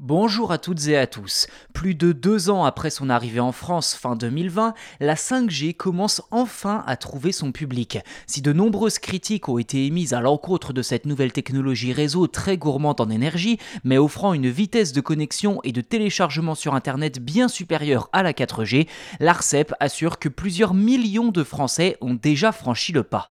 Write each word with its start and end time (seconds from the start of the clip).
Bonjour 0.00 0.50
à 0.50 0.58
toutes 0.58 0.88
et 0.88 0.96
à 0.96 1.06
tous. 1.06 1.46
Plus 1.72 1.94
de 1.94 2.10
deux 2.10 2.50
ans 2.50 2.64
après 2.64 2.90
son 2.90 3.08
arrivée 3.08 3.38
en 3.38 3.52
France 3.52 3.94
fin 3.94 4.16
2020, 4.16 4.74
la 4.98 5.14
5G 5.14 5.72
commence 5.72 6.20
enfin 6.32 6.82
à 6.88 6.96
trouver 6.96 7.30
son 7.30 7.52
public. 7.52 8.00
Si 8.26 8.42
de 8.42 8.52
nombreuses 8.52 8.98
critiques 8.98 9.48
ont 9.48 9.56
été 9.56 9.86
émises 9.86 10.12
à 10.12 10.20
l'encontre 10.20 10.72
de 10.72 10.82
cette 10.82 11.06
nouvelle 11.06 11.32
technologie 11.32 11.92
réseau 11.92 12.26
très 12.26 12.58
gourmande 12.58 13.00
en 13.00 13.08
énergie, 13.08 13.58
mais 13.84 13.96
offrant 13.96 14.34
une 14.34 14.50
vitesse 14.50 14.92
de 14.92 15.00
connexion 15.00 15.60
et 15.62 15.70
de 15.70 15.80
téléchargement 15.80 16.56
sur 16.56 16.74
Internet 16.74 17.20
bien 17.20 17.46
supérieure 17.46 18.10
à 18.12 18.24
la 18.24 18.32
4G, 18.32 18.88
l'ARCEP 19.20 19.74
assure 19.78 20.18
que 20.18 20.28
plusieurs 20.28 20.74
millions 20.74 21.30
de 21.30 21.44
Français 21.44 21.96
ont 22.00 22.14
déjà 22.14 22.50
franchi 22.50 22.90
le 22.90 23.04
pas. 23.04 23.33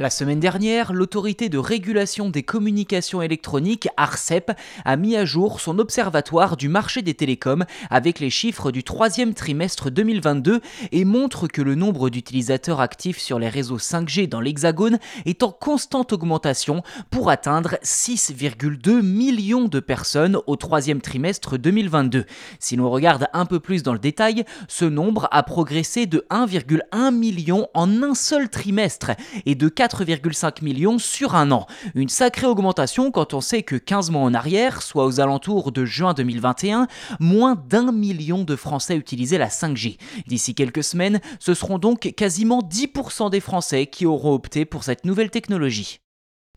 La 0.00 0.10
semaine 0.10 0.38
dernière, 0.38 0.92
l'autorité 0.92 1.48
de 1.48 1.58
régulation 1.58 2.30
des 2.30 2.44
communications 2.44 3.20
électroniques, 3.20 3.88
ARCEP, 3.96 4.52
a 4.84 4.96
mis 4.96 5.16
à 5.16 5.24
jour 5.24 5.60
son 5.60 5.80
observatoire 5.80 6.56
du 6.56 6.68
marché 6.68 7.02
des 7.02 7.14
télécoms 7.14 7.64
avec 7.90 8.20
les 8.20 8.30
chiffres 8.30 8.70
du 8.70 8.84
troisième 8.84 9.34
trimestre 9.34 9.90
2022 9.90 10.60
et 10.92 11.04
montre 11.04 11.48
que 11.48 11.62
le 11.62 11.74
nombre 11.74 12.10
d'utilisateurs 12.10 12.80
actifs 12.80 13.18
sur 13.18 13.40
les 13.40 13.48
réseaux 13.48 13.78
5G 13.78 14.28
dans 14.28 14.40
l'Hexagone 14.40 15.00
est 15.26 15.42
en 15.42 15.50
constante 15.50 16.12
augmentation 16.12 16.84
pour 17.10 17.28
atteindre 17.28 17.74
6,2 17.82 19.02
millions 19.02 19.64
de 19.64 19.80
personnes 19.80 20.38
au 20.46 20.54
troisième 20.54 21.00
trimestre 21.00 21.58
2022. 21.58 22.24
Si 22.60 22.76
l'on 22.76 22.88
regarde 22.88 23.26
un 23.32 23.46
peu 23.46 23.58
plus 23.58 23.82
dans 23.82 23.94
le 23.94 23.98
détail, 23.98 24.44
ce 24.68 24.84
nombre 24.84 25.26
a 25.32 25.42
progressé 25.42 26.06
de 26.06 26.24
1,1 26.30 27.12
million 27.12 27.66
en 27.74 28.04
un 28.04 28.14
seul 28.14 28.48
trimestre 28.48 29.10
et 29.44 29.56
de 29.56 29.68
4 29.68 29.87
4,5 29.88 30.62
millions 30.62 30.98
sur 30.98 31.34
un 31.34 31.50
an. 31.50 31.66
Une 31.94 32.08
sacrée 32.08 32.46
augmentation 32.46 33.10
quand 33.10 33.34
on 33.34 33.40
sait 33.40 33.62
que 33.62 33.76
15 33.76 34.10
mois 34.10 34.22
en 34.22 34.34
arrière, 34.34 34.82
soit 34.82 35.06
aux 35.06 35.20
alentours 35.20 35.72
de 35.72 35.84
juin 35.84 36.14
2021, 36.14 36.86
moins 37.20 37.54
d'un 37.54 37.90
million 37.92 38.44
de 38.44 38.56
Français 38.56 38.96
utilisaient 38.96 39.38
la 39.38 39.48
5G. 39.48 39.98
D'ici 40.26 40.54
quelques 40.54 40.84
semaines, 40.84 41.20
ce 41.40 41.54
seront 41.54 41.78
donc 41.78 42.12
quasiment 42.16 42.60
10% 42.60 43.30
des 43.30 43.40
Français 43.40 43.86
qui 43.86 44.06
auront 44.06 44.34
opté 44.34 44.64
pour 44.64 44.84
cette 44.84 45.04
nouvelle 45.04 45.30
technologie. 45.30 46.00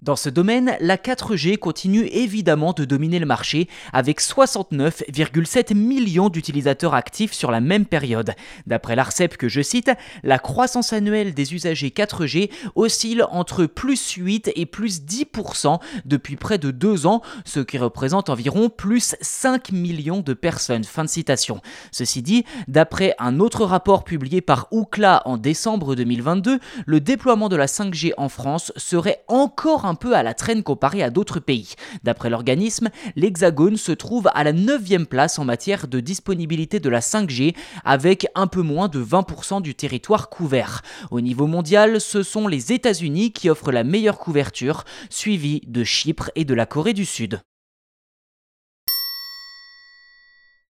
Dans 0.02 0.16
ce 0.16 0.30
domaine, 0.30 0.76
la 0.80 0.98
4G 0.98 1.60
continue 1.60 2.08
évidemment 2.08 2.74
de 2.74 2.86
dominer 2.86 3.20
le 3.20 3.28
marché 3.28 3.68
avec 3.94 4.20
69,7 4.20 5.76
millions 5.76 6.30
d'utilisateurs 6.30 6.96
actifs 6.96 7.34
sur 7.34 7.52
la 7.52 7.62
même 7.62 7.86
période. 7.86 8.34
D'après 8.66 8.96
l'ARCEP 8.96 9.38
que 9.38 9.48
je 9.48 9.62
cite, 9.62 9.92
la 10.24 10.40
croissance 10.40 10.92
annuelle 10.92 11.36
des 11.36 11.54
usagers 11.54 11.90
4G 11.90 12.50
oscille 12.74 13.24
entre 13.30 13.68
plus 13.68 14.14
8 14.14 14.52
et 14.56 14.66
plus 14.66 15.04
10% 15.04 15.80
depuis 16.06 16.36
près 16.36 16.58
de 16.58 16.72
deux 16.72 17.06
ans, 17.06 17.22
ce 17.46 17.60
qui 17.60 17.78
représente 17.78 18.32
environ 18.32 18.72
plus 18.72 19.16
5 19.22 19.72
millions 19.72 20.22
de 20.22 20.34
personnes. 20.34 20.84
Fin 20.84 21.04
de 21.04 21.10
citation. 21.10 21.62
Ceci 21.92 22.24
dit, 22.24 22.44
d'après 22.68 23.14
un 23.20 23.40
autre 23.40 23.66
rapport 23.66 24.04
publié 24.04 24.42
par 24.42 24.68
Ookla 24.72 25.22
en 25.26 25.38
décembre 25.38 25.94
2022, 25.94 26.60
le 26.88 27.00
déploiement 27.00 27.50
de 27.50 27.56
la 27.56 27.68
5G 27.68 28.14
en 28.18 28.30
France 28.30 28.74
serait 28.78 29.24
encore 29.28 29.86
un 29.86 29.91
un 29.92 29.96
peu 29.96 30.16
à 30.16 30.24
la 30.24 30.34
traîne 30.34 30.64
comparé 30.64 31.04
à 31.04 31.10
d'autres 31.10 31.42
pays. 31.42 31.74
D'après 32.04 32.30
l'organisme, 32.30 32.90
l'Hexagone 33.18 33.76
se 33.76 33.92
trouve 33.92 34.30
à 34.34 34.46
la 34.46 34.54
9 34.54 35.06
place 35.10 35.38
en 35.38 35.44
matière 35.44 35.88
de 35.90 36.00
disponibilité 36.00 36.80
de 36.80 36.90
la 36.90 37.02
5G, 37.02 37.56
avec 37.84 38.26
un 38.34 38.48
peu 38.48 38.62
moins 38.62 38.88
de 38.88 39.04
20% 39.04 39.62
du 39.62 39.76
territoire 39.76 40.30
couvert. 40.30 40.82
Au 41.12 41.20
niveau 41.20 41.46
mondial, 41.46 42.00
ce 42.00 42.24
sont 42.24 42.48
les 42.48 42.72
États-Unis 42.72 43.34
qui 43.34 43.50
offrent 43.50 43.74
la 43.74 43.84
meilleure 43.84 44.18
couverture, 44.18 44.86
suivis 45.10 45.62
de 45.68 45.84
Chypre 45.84 46.32
et 46.36 46.46
de 46.46 46.54
la 46.54 46.66
Corée 46.66 46.94
du 46.94 47.06
Sud. 47.06 47.42